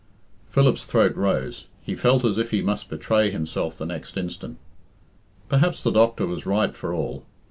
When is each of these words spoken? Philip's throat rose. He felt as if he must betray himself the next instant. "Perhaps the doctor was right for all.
Philip's 0.49 0.87
throat 0.87 1.15
rose. 1.15 1.67
He 1.83 1.93
felt 1.93 2.25
as 2.25 2.39
if 2.39 2.49
he 2.49 2.63
must 2.63 2.89
betray 2.89 3.29
himself 3.29 3.77
the 3.77 3.85
next 3.85 4.17
instant. 4.17 4.57
"Perhaps 5.47 5.83
the 5.83 5.91
doctor 5.91 6.25
was 6.25 6.43
right 6.43 6.75
for 6.75 6.91
all. 6.91 7.23